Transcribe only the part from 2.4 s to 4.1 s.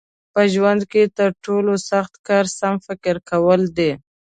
سم فکر کول دي.